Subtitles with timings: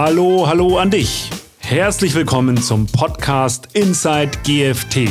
[0.00, 1.28] Hallo, hallo an dich.
[1.58, 5.08] Herzlich willkommen zum Podcast Inside GFT.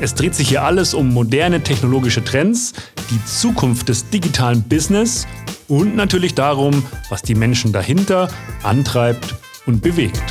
[0.00, 2.74] Es dreht sich hier alles um moderne technologische Trends,
[3.10, 5.26] die Zukunft des digitalen Business
[5.66, 8.28] und natürlich darum, was die Menschen dahinter
[8.62, 9.34] antreibt
[9.66, 10.22] und bewegt.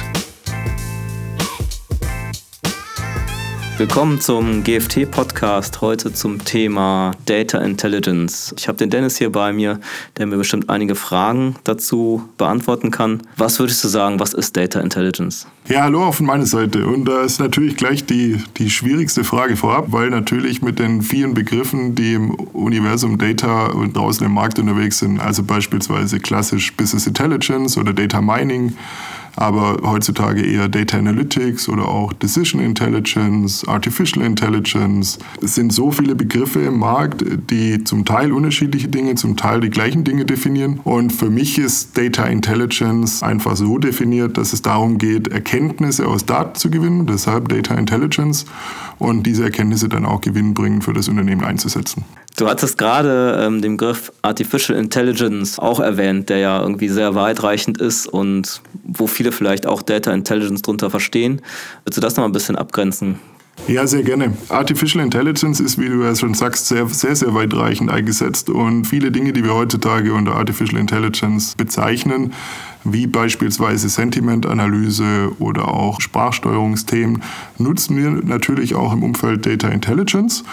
[3.78, 8.54] Willkommen zum GFT-Podcast, heute zum Thema Data Intelligence.
[8.56, 9.80] Ich habe den Dennis hier bei mir,
[10.16, 13.24] der mir bestimmt einige Fragen dazu beantworten kann.
[13.36, 15.48] Was würdest du sagen, was ist Data Intelligence?
[15.68, 16.86] Ja, hallo auf meiner Seite.
[16.86, 21.34] Und da ist natürlich gleich die, die schwierigste Frage vorab, weil natürlich mit den vielen
[21.34, 27.08] Begriffen, die im Universum Data und draußen im Markt unterwegs sind, also beispielsweise klassisch Business
[27.08, 28.76] Intelligence oder Data Mining,
[29.36, 35.18] aber heutzutage eher Data Analytics oder auch Decision Intelligence, Artificial Intelligence.
[35.42, 39.70] Es sind so viele Begriffe im Markt, die zum Teil unterschiedliche Dinge, zum Teil die
[39.70, 40.80] gleichen Dinge definieren.
[40.84, 46.26] Und für mich ist Data Intelligence einfach so definiert, dass es darum geht, Erkenntnisse aus
[46.26, 48.46] Daten zu gewinnen, deshalb Data Intelligence,
[49.00, 52.06] und diese Erkenntnisse dann auch gewinnbringend für das Unternehmen einzusetzen.
[52.36, 57.80] Du hattest gerade ähm, den Begriff Artificial Intelligence auch erwähnt, der ja irgendwie sehr weitreichend
[57.80, 58.62] ist und
[58.96, 61.42] wo viele vielleicht auch Data Intelligence drunter verstehen.
[61.86, 63.20] Willst du das noch ein bisschen abgrenzen?
[63.68, 64.34] Ja, sehr gerne.
[64.50, 68.50] Artificial Intelligence ist, wie du ja schon sagst, sehr, sehr, sehr weitreichend eingesetzt.
[68.50, 72.34] Und viele Dinge, die wir heutzutage unter Artificial Intelligence bezeichnen,
[72.84, 77.24] wie beispielsweise Sentimentanalyse oder auch Sprachsteuerungsthemen,
[77.58, 80.44] nutzen wir natürlich auch im Umfeld Data Intelligence.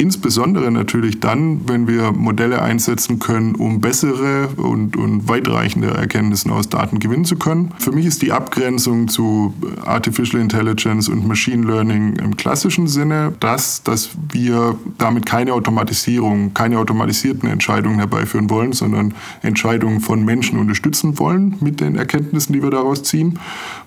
[0.00, 6.70] Insbesondere natürlich dann, wenn wir Modelle einsetzen können, um bessere und, und weitreichende Erkenntnisse aus
[6.70, 7.72] Daten gewinnen zu können.
[7.78, 9.52] Für mich ist die Abgrenzung zu
[9.84, 16.78] Artificial Intelligence und Machine Learning im klassischen Sinne das, dass wir damit keine Automatisierung, keine
[16.78, 22.70] automatisierten Entscheidungen herbeiführen wollen, sondern Entscheidungen von Menschen unterstützen wollen mit den Erkenntnissen, die wir
[22.70, 23.38] daraus ziehen.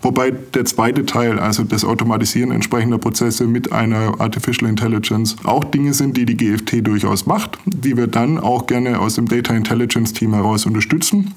[0.04, 5.92] Wobei der zweite Teil, also das Automatisieren entsprechender Prozesse mit einer Artificial Intelligence, auch Dinge
[5.96, 9.54] sind, sind, die die GFT durchaus macht, die wir dann auch gerne aus dem Data
[9.54, 11.34] Intelligence Team heraus unterstützen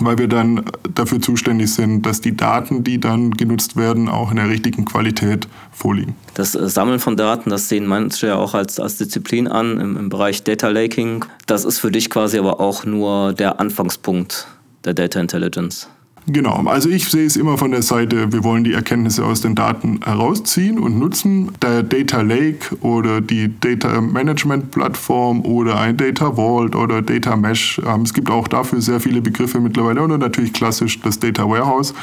[0.00, 4.36] weil wir dann dafür zuständig sind, dass die Daten, die dann genutzt werden, auch in
[4.36, 6.14] der richtigen Qualität vorliegen.
[6.34, 9.96] Das äh, Sammeln von Daten, das sehen manche ja auch als, als Disziplin an im,
[9.96, 11.24] im Bereich Data Laking.
[11.46, 14.46] Das ist für dich quasi aber auch nur der Anfangspunkt
[14.84, 15.88] der Data Intelligence.
[16.28, 19.54] Genau, also ich sehe es immer von der Seite, wir wollen die Erkenntnisse aus den
[19.54, 21.52] Daten herausziehen und nutzen.
[21.62, 27.80] Der Data Lake oder die Data Management Plattform oder ein Data Vault oder Data Mesh,
[27.86, 31.94] ähm, es gibt auch dafür sehr viele Begriffe mittlerweile und natürlich klassisch das Data Warehouse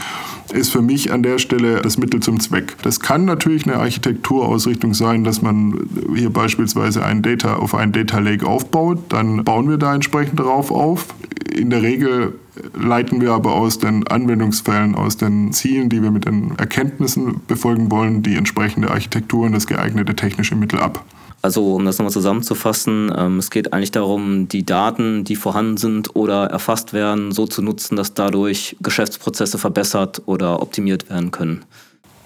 [0.53, 2.77] ist für mich an der Stelle das Mittel zum Zweck.
[2.83, 5.79] Das kann natürlich eine Architekturausrichtung sein, dass man
[6.15, 10.71] hier beispielsweise ein Data auf einen Data Lake aufbaut, dann bauen wir da entsprechend darauf
[10.71, 11.07] auf.
[11.53, 12.35] In der Regel
[12.73, 17.91] leiten wir aber aus den Anwendungsfällen, aus den Zielen, die wir mit den Erkenntnissen befolgen
[17.91, 21.03] wollen, die entsprechende Architektur und das geeignete technische Mittel ab.
[21.41, 26.15] Also um das nochmal zusammenzufassen, ähm, es geht eigentlich darum, die Daten, die vorhanden sind
[26.15, 31.65] oder erfasst werden, so zu nutzen, dass dadurch Geschäftsprozesse verbessert oder optimiert werden können.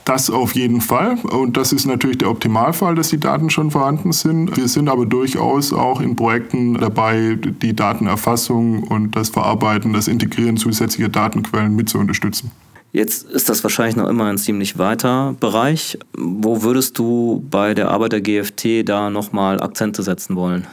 [0.08, 1.18] Das auf jeden Fall.
[1.18, 4.56] Und das ist natürlich der Optimalfall, dass die Daten schon vorhanden sind.
[4.56, 10.56] Wir sind aber durchaus auch in Projekten dabei, die Datenerfassung und das Verarbeiten, das Integrieren
[10.56, 12.52] zusätzlicher Datenquellen mit zu unterstützen.
[12.94, 16.00] Jetzt ist das wahrscheinlich noch immer ein ziemlich weiter Bereich.
[16.18, 20.66] Wo würdest du bei der Arbeit der GFT da nochmal Akzente setzen wollen?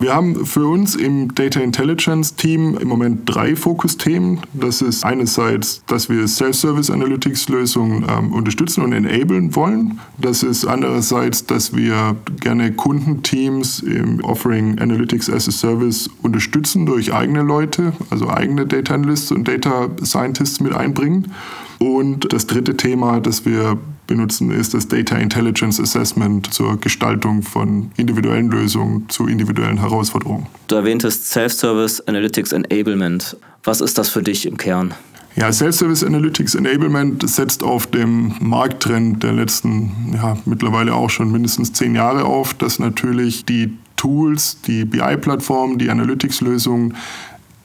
[0.00, 4.40] Wir haben für uns im Data Intelligence Team im Moment drei Fokusthemen.
[4.54, 10.00] Das ist einerseits, dass wir Self-Service Analytics Lösungen ähm, unterstützen und enablen wollen.
[10.16, 17.12] Das ist andererseits, dass wir gerne Kundenteams im Offering Analytics as a Service unterstützen durch
[17.12, 21.30] eigene Leute, also eigene Data Analysts und Data Scientists mit einbringen.
[21.78, 23.76] Und das dritte Thema, das wir
[24.10, 30.46] benutzen, ist das Data Intelligence Assessment zur Gestaltung von individuellen Lösungen zu individuellen Herausforderungen.
[30.68, 33.36] Du erwähntest Self-Service Analytics Enablement.
[33.64, 34.92] Was ist das für dich im Kern?
[35.36, 41.72] Ja, Self-Service Analytics Enablement setzt auf dem Markttrend der letzten, ja, mittlerweile auch schon mindestens
[41.72, 46.96] zehn Jahre auf, dass natürlich die Tools, die BI-Plattformen, die Analytics-Lösungen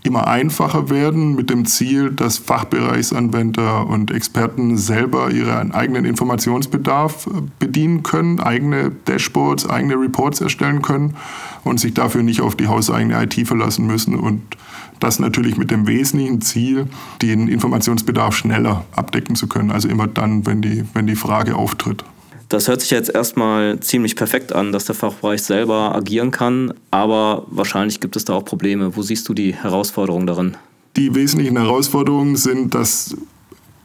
[0.06, 7.42] immer einfacher werden mit dem Ziel, dass Fachbereichsanwender und Experten selber ihren eigenen Informationsbedarf äh,
[7.60, 11.16] bedienen können, eigene Dashboards, eigene Reports erstellen können
[11.64, 14.42] und sich dafür nicht auf die hauseigene IT verlassen müssen und
[15.00, 16.88] das natürlich mit dem wesentlichen Ziel,
[17.22, 22.06] den Informationsbedarf schneller abdecken zu können, also immer dann, wenn die, wenn die Frage auftritt.
[22.50, 27.46] Das hört sich jetzt erstmal ziemlich perfekt an, dass der Fachbereich selber agieren kann, aber
[27.48, 28.96] wahrscheinlich gibt es da auch Probleme.
[28.96, 30.58] Wo siehst du die Herausforderungen darin?
[30.96, 33.16] Die wesentlichen Herausforderungen sind, dass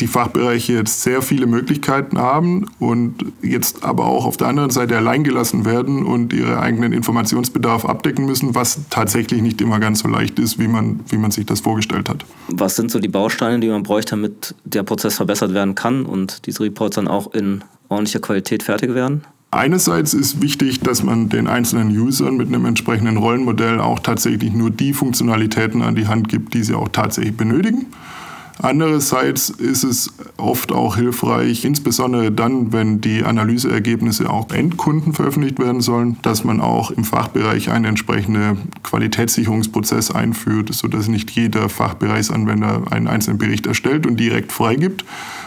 [0.00, 4.96] die Fachbereiche jetzt sehr viele Möglichkeiten haben und jetzt aber auch auf der anderen Seite
[4.96, 10.38] alleingelassen werden und ihren eigenen Informationsbedarf abdecken müssen, was tatsächlich nicht immer ganz so leicht
[10.38, 12.24] ist, wie man, wie man sich das vorgestellt hat.
[12.48, 16.46] Was sind so die Bausteine, die man bräuchte, damit der Prozess verbessert werden kann und
[16.46, 19.24] diese Reports dann auch in ordentlicher Qualität fertig werden?
[19.52, 24.70] Einerseits ist wichtig, dass man den einzelnen Usern mit einem entsprechenden Rollenmodell auch tatsächlich nur
[24.70, 27.86] die Funktionalitäten an die Hand gibt, die sie auch tatsächlich benötigen.
[28.62, 35.80] Andererseits ist es oft auch hilfreich, insbesondere dann, wenn die Analyseergebnisse auch Endkunden veröffentlicht werden
[35.80, 43.08] sollen, dass man auch im Fachbereich einen entsprechenden Qualitätssicherungsprozess einführt, sodass nicht jeder Fachbereichsanwender einen
[43.08, 45.06] einzelnen Bericht erstellt und direkt freigibt,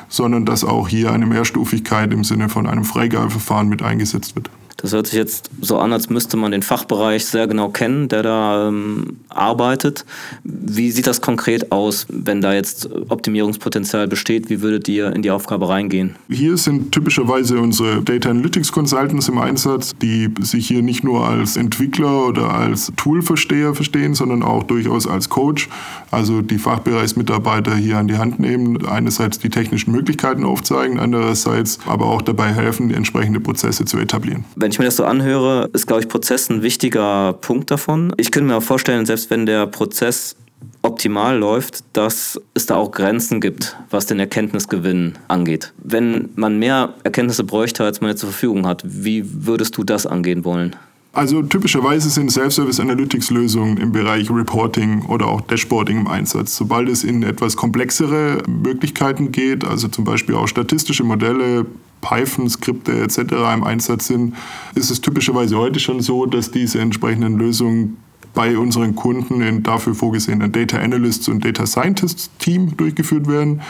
[0.09, 4.49] sondern dass auch hier eine Mehrstufigkeit im Sinne von einem Freigabeverfahren mit eingesetzt wird.
[4.83, 8.21] Das hört sich jetzt so an, als müsste man den Fachbereich sehr genau kennen, der
[8.21, 10.03] da ähm, arbeitet.
[10.43, 14.49] Wie sieht das konkret aus, wenn da jetzt Optimierungspotenzial besteht?
[14.49, 16.17] Wie würdet ihr in die Aufgabe reingehen?
[16.29, 21.55] Hier sind typischerweise unsere Data Analytics Consultants im Einsatz, die sich hier nicht nur als
[21.55, 25.69] Entwickler oder als Toolversteher verstehen, sondern auch durchaus als Coach.
[26.11, 32.07] Also die Fachbereichsmitarbeiter hier an die Hand nehmen, einerseits die technischen Möglichkeiten aufzeigen, andererseits aber
[32.07, 34.43] auch dabei helfen, entsprechende Prozesse zu etablieren.
[34.57, 38.13] Wenn ich mir das so anhöre, ist, glaube ich, Prozess ein wichtiger Punkt davon.
[38.17, 40.35] Ich könnte mir auch vorstellen, selbst wenn der Prozess
[40.81, 45.73] optimal läuft, dass es da auch Grenzen gibt, was den Erkenntnisgewinn angeht.
[45.77, 50.05] Wenn man mehr Erkenntnisse bräuchte, als man jetzt zur Verfügung hat, wie würdest du das
[50.05, 50.75] angehen wollen?
[51.15, 56.55] Also typischerweise sind Self-Service Analytics Lösungen im Bereich Reporting oder auch Dashboarding im Einsatz.
[56.55, 61.67] Sobald es in etwas komplexere Möglichkeiten geht, also zum Beispiel auch statistische Modelle,
[62.03, 63.17] Python-Skripte etc.
[63.55, 64.35] im Einsatz sind,
[64.75, 67.97] ist es typischerweise heute schon so, dass diese entsprechenden Lösungen
[68.33, 73.61] bei unseren Kunden in dafür vorgesehenen Data Analysts und Data Scientists Team durchgeführt werden,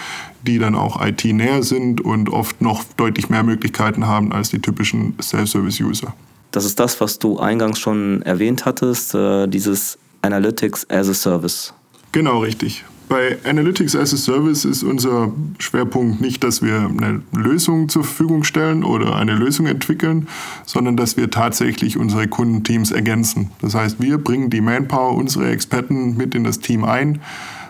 [0.48, 5.16] die dann auch IT-näher sind und oft noch deutlich mehr Möglichkeiten haben als die typischen
[5.22, 6.14] Self-Service-User.
[6.52, 11.74] Das ist das, was du eingangs schon erwähnt hattest, äh, dieses Analytics as a Service.
[12.12, 12.86] Genau, richtig.
[13.10, 18.44] Bei Analytics as a Service ist unser Schwerpunkt nicht, dass wir eine Lösung zur Verfügung
[18.44, 20.28] stellen oder eine Lösung entwickeln,
[20.66, 23.52] sondern dass wir tatsächlich unsere Kundenteams ergänzen.
[23.62, 27.22] Das heißt, wir bringen die Manpower, unsere Experten mit in das Team ein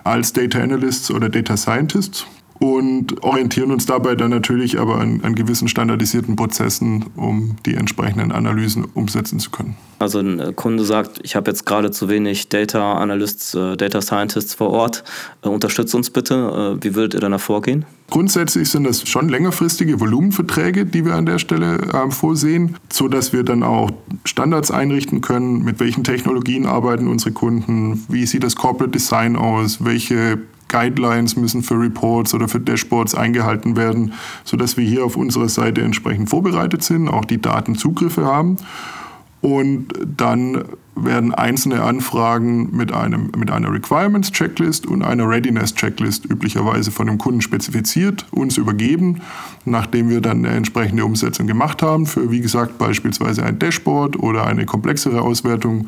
[0.03, 2.25] als Data Analysts oder Data Scientists
[2.63, 8.31] und orientieren uns dabei dann natürlich aber an, an, gewissen standardisierten Prozessen, um die entsprechenden
[8.31, 9.75] Analysen umsetzen zu können.
[9.99, 14.01] Also ein äh, Kunde sagt, ich habe jetzt gerade zu wenig Data Analysts, äh, Data
[14.01, 15.03] Scientists vor Ort,
[15.41, 16.77] äh, unterstützt uns bitte.
[16.79, 17.85] Wie würdet ihr dann vorgehen?
[18.09, 23.43] Grundsätzlich sind das schon längerfristige Volumenverträge, die wir an der Stelle äh, vorsehen, sodass wir
[23.43, 23.91] dann auch
[24.23, 29.83] Standards einrichten können, mit welchen Technologien arbeiten unsere Kunden, wie sieht das Corporate Design aus,
[29.83, 30.39] welche
[30.73, 35.81] Guidelines müssen für Reports oder für Dashboards eingehalten werden, sodass wir hier auf unserer Seite
[35.81, 38.57] entsprechend vorbereitet sind, auch die Datenzugriffe haben.
[39.41, 40.63] Und dann
[40.95, 47.41] werden einzelne Anfragen mit, einem, mit einer Requirements-Checklist und einer Readiness-Checklist üblicherweise von dem Kunden
[47.41, 49.21] spezifiziert, uns übergeben,
[49.65, 52.05] nachdem wir dann eine entsprechende Umsetzung gemacht haben.
[52.05, 55.87] Für, wie gesagt, beispielsweise ein Dashboard oder eine komplexere Auswertung,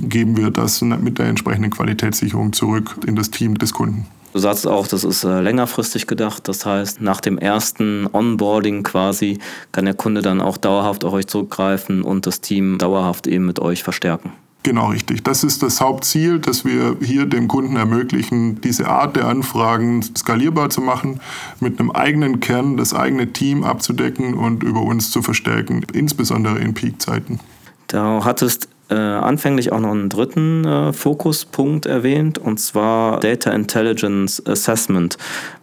[0.00, 4.06] geben wir das mit der entsprechenden Qualitätssicherung zurück in das Team des Kunden.
[4.32, 6.48] Du sagst auch, das ist äh, längerfristig gedacht.
[6.48, 9.38] Das heißt, nach dem ersten Onboarding quasi
[9.72, 13.58] kann der Kunde dann auch dauerhaft auf euch zurückgreifen und das Team dauerhaft eben mit
[13.58, 14.32] euch verstärken.
[14.62, 15.24] Genau richtig.
[15.24, 20.70] Das ist das Hauptziel, dass wir hier dem Kunden ermöglichen, diese Art der Anfragen skalierbar
[20.70, 21.20] zu machen,
[21.58, 26.74] mit einem eigenen Kern das eigene Team abzudecken und über uns zu verstärken, insbesondere in
[26.74, 27.40] Peakzeiten.
[27.88, 34.44] Du hattest äh, anfänglich auch noch einen dritten äh, Fokuspunkt erwähnt, und zwar Data Intelligence
[34.46, 35.16] Assessment.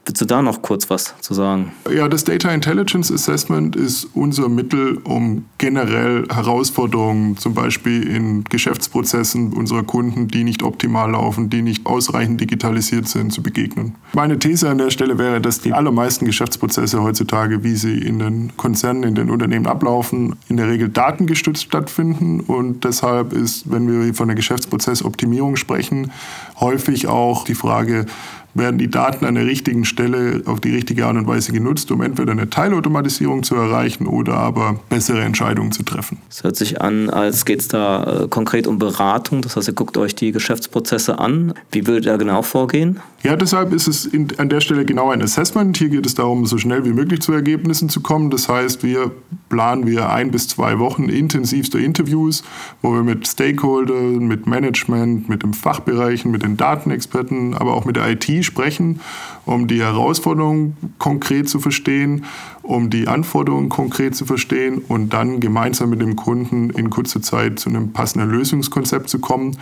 [0.09, 1.71] Willst du da noch kurz was zu sagen?
[1.95, 9.53] Ja, das Data Intelligence Assessment ist unser Mittel, um generell Herausforderungen, zum Beispiel in Geschäftsprozessen
[9.53, 13.93] unserer Kunden, die nicht optimal laufen, die nicht ausreichend digitalisiert sind, zu begegnen.
[14.13, 18.57] Meine These an der Stelle wäre, dass die allermeisten Geschäftsprozesse heutzutage, wie sie in den
[18.57, 24.13] Konzernen, in den Unternehmen ablaufen, in der Regel datengestützt stattfinden und deshalb ist, wenn wir
[24.13, 26.11] von der Geschäftsprozessoptimierung sprechen,
[26.59, 28.05] häufig auch die Frage,
[28.53, 32.01] werden die Daten an der richtigen Stelle auf die richtige Art und Weise genutzt, um
[32.01, 36.17] entweder eine Teilautomatisierung zu erreichen oder aber bessere Entscheidungen zu treffen.
[36.29, 39.41] Es hört sich an, als geht es da äh, konkret um Beratung.
[39.41, 41.53] Das heißt, ihr guckt euch die Geschäftsprozesse an.
[41.71, 42.99] Wie würdet ihr da genau vorgehen?
[43.21, 45.75] Ja, deshalb ist es in, an der Stelle genau ein Assessment.
[45.77, 48.29] Hier geht es darum, so schnell wie möglich zu Ergebnissen zu kommen.
[48.29, 49.11] Das heißt, wir
[49.49, 52.43] planen wir ein bis zwei Wochen intensivste Interviews,
[52.81, 57.97] wo wir mit Stakeholdern, mit Management, mit den Fachbereichen, mit den Datenexperten, aber auch mit
[57.97, 58.99] der IT Strategie sprechen,
[59.45, 62.25] um die Herausforderungen konkret zu verstehen,
[62.61, 67.59] um die Anforderungen konkret zu verstehen und dann gemeinsam mit dem Kunden in kurzer Zeit
[67.59, 69.57] zu einem passenden Lösungskonzept zu kommen,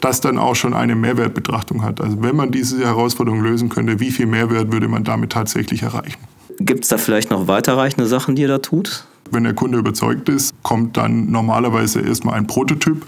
[0.00, 2.00] das dann auch schon eine Mehrwertbetrachtung hat.
[2.00, 6.20] Also wenn man diese Herausforderung lösen könnte, wie viel Mehrwert würde man damit tatsächlich erreichen?
[6.58, 9.06] Gibt es da vielleicht noch weiterreichende Sachen, die ihr da tut?
[9.30, 13.06] Wenn der Kunde überzeugt ist, kommt dann normalerweise erstmal ein Prototyp.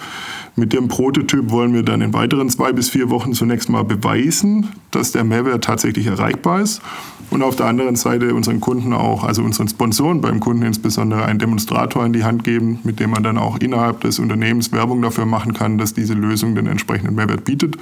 [0.56, 4.68] Mit dem Prototyp wollen wir dann in weiteren zwei bis vier Wochen zunächst mal beweisen,
[4.90, 6.82] dass der Mehrwert tatsächlich erreichbar ist.
[7.30, 11.38] Und auf der anderen Seite unseren Kunden auch, also unseren Sponsoren beim Kunden insbesondere, einen
[11.38, 15.26] Demonstrator in die Hand geben, mit dem man dann auch innerhalb des Unternehmens Werbung dafür
[15.26, 17.76] machen kann, dass diese Lösung den entsprechenden Mehrwert bietet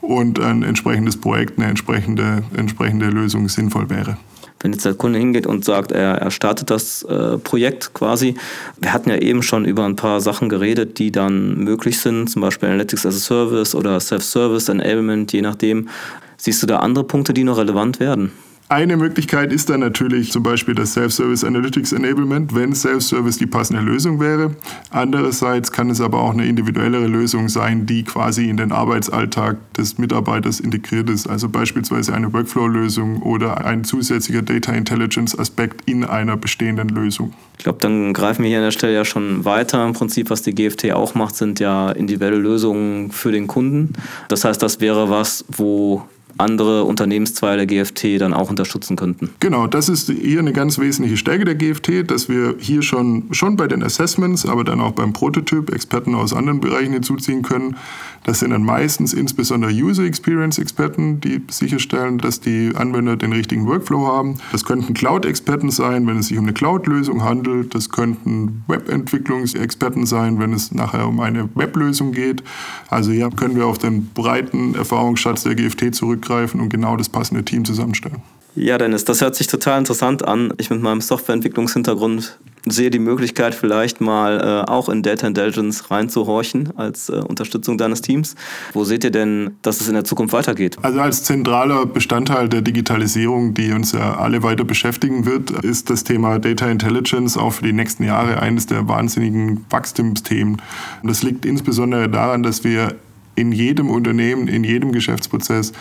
[0.00, 4.18] und ein entsprechendes Projekt, eine entsprechende, entsprechende Lösung sinnvoll wäre
[4.62, 8.34] wenn jetzt der Kunde hingeht und sagt, er, er startet das äh, Projekt quasi.
[8.80, 12.42] Wir hatten ja eben schon über ein paar Sachen geredet, die dann möglich sind, zum
[12.42, 15.88] Beispiel Analytics as a Service oder Self-Service Enablement, je nachdem.
[16.36, 18.32] Siehst du da andere Punkte, die noch relevant werden?
[18.72, 23.82] Eine Möglichkeit ist dann natürlich zum Beispiel das Self-Service Analytics Enablement, wenn Self-Service die passende
[23.82, 24.56] Lösung wäre.
[24.88, 29.98] Andererseits kann es aber auch eine individuellere Lösung sein, die quasi in den Arbeitsalltag des
[29.98, 31.28] Mitarbeiters integriert ist.
[31.28, 37.34] Also beispielsweise eine Workflow-Lösung oder ein zusätzlicher Data Intelligence-Aspekt in einer bestehenden Lösung.
[37.58, 39.84] Ich glaube, dann greifen wir hier an der Stelle ja schon weiter.
[39.84, 43.92] Im Prinzip, was die GFT auch macht, sind ja individuelle Lösungen für den Kunden.
[44.28, 46.06] Das heißt, das wäre was, wo
[46.38, 49.30] andere Unternehmenszweige der GFT dann auch unterstützen könnten.
[49.40, 53.56] Genau, das ist hier eine ganz wesentliche Stärke der GFT, dass wir hier schon, schon
[53.56, 57.76] bei den Assessments, aber dann auch beim Prototyp Experten aus anderen Bereichen hinzuziehen können.
[58.24, 63.66] Das sind dann meistens insbesondere User Experience Experten, die sicherstellen, dass die Anwender den richtigen
[63.66, 64.38] Workflow haben.
[64.52, 67.74] Das könnten Cloud-Experten sein, wenn es sich um eine Cloud-Lösung handelt.
[67.74, 72.42] Das könnten Webentwicklungsexperten sein, wenn es nachher um eine Weblösung geht.
[72.88, 77.08] Also hier können wir auf den breiten Erfahrungsschatz der GFT zurückgreifen zurückgreifen und genau das
[77.08, 78.22] passende Team zusammenstellen.
[78.54, 80.52] Ja, Dennis, das hört sich total interessant an.
[80.58, 86.76] Ich mit meinem Softwareentwicklungshintergrund sehe die Möglichkeit, vielleicht mal äh, auch in Data Intelligence reinzuhorchen
[86.76, 88.36] als äh, Unterstützung deines Teams.
[88.74, 90.76] Wo seht ihr denn, dass es in der Zukunft weitergeht?
[90.82, 96.04] Also als zentraler Bestandteil der Digitalisierung, die uns ja alle weiter beschäftigen wird, ist das
[96.04, 100.60] Thema Data Intelligence auch für die nächsten Jahre eines der wahnsinnigen Wachstumsthemen.
[101.02, 102.96] Und das liegt insbesondere daran, dass wir
[103.34, 105.72] in jedem Unternehmen, in jedem Geschäftsprozess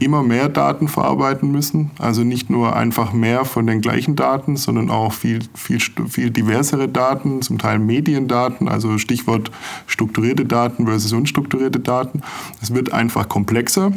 [0.00, 1.90] immer mehr Daten verarbeiten müssen.
[1.98, 6.88] Also nicht nur einfach mehr von den gleichen Daten, sondern auch viel, viel, viel diversere
[6.88, 9.50] Daten, zum Teil Mediendaten, also Stichwort
[9.86, 12.22] strukturierte Daten versus unstrukturierte Daten.
[12.60, 13.92] Es wird einfach komplexer.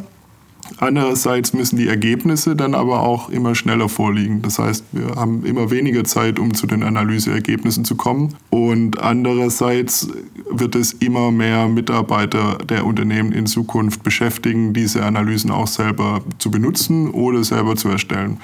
[0.78, 4.42] Andererseits müssen die Ergebnisse dann aber auch immer schneller vorliegen.
[4.42, 8.36] Das heißt, wir haben immer weniger Zeit, um zu den Analyseergebnissen zu kommen.
[8.50, 10.10] Und andererseits
[10.50, 16.52] wird es immer mehr Mitarbeiter der Unternehmen in Zukunft beschäftigen, diese Analysen auch selber zu
[16.52, 18.38] benutzen oder selber zu erstellen.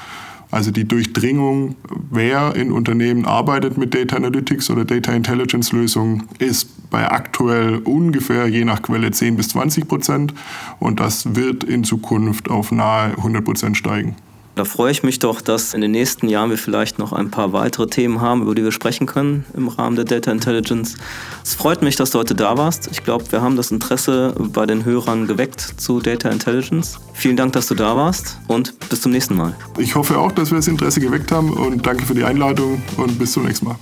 [0.54, 1.78] Also die Durchdringung,
[2.12, 8.48] wer in Unternehmen arbeitet mit Data Analytics oder Data Intelligence Lösungen, ist bei aktuell ungefähr
[8.48, 10.36] je nach Quelle 10 bis 20 Prozent
[10.80, 14.16] und das wird in Zukunft auf nahe 100 Prozent steigen.
[14.56, 17.54] Da freue ich mich doch, dass in den nächsten Jahren wir vielleicht noch ein paar
[17.54, 20.96] weitere Themen haben, über die wir sprechen können im Rahmen der Data Intelligence.
[21.44, 22.88] Es freut mich, dass du heute da warst.
[22.92, 27.00] Ich glaube, wir haben das Interesse bei den Hörern geweckt zu Data Intelligence.
[27.14, 29.56] Vielen Dank, dass du da warst und bis zum nächsten Mal.
[29.80, 33.18] Ich hoffe auch, dass wir das Interesse geweckt haben und danke für die Einladung und
[33.18, 33.78] bis zum nächsten Mal.